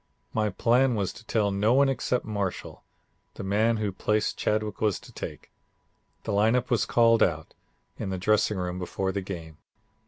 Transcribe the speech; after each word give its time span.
My 0.33 0.49
plan 0.49 0.95
was 0.95 1.13
to 1.13 1.23
tell 1.27 1.51
no 1.51 1.75
one 1.75 1.87
except 1.87 2.25
Marshall, 2.25 2.83
the 3.35 3.43
man 3.43 3.77
whose 3.77 3.93
place 3.99 4.33
Chadwick 4.33 4.81
was 4.81 4.99
to 4.99 5.11
take. 5.13 5.51
The 6.23 6.31
lineup 6.33 6.71
was 6.71 6.87
called 6.87 7.21
out 7.21 7.53
in 7.99 8.09
the 8.09 8.17
dressing 8.17 8.57
room 8.57 8.79
before 8.79 9.11
the 9.11 9.21
game. 9.21 9.59